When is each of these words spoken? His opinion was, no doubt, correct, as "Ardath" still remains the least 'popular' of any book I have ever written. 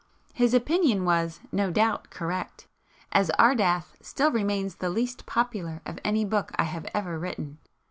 His 0.33 0.55
opinion 0.55 1.05
was, 1.05 1.41
no 1.51 1.69
doubt, 1.69 2.09
correct, 2.09 2.65
as 3.11 3.29
"Ardath" 3.37 3.97
still 4.03 4.31
remains 4.31 4.77
the 4.77 4.89
least 4.89 5.27
'popular' 5.27 5.83
of 5.85 5.99
any 6.03 6.25
book 6.25 6.51
I 6.55 6.63
have 6.63 6.87
ever 6.95 7.19
written. 7.19 7.59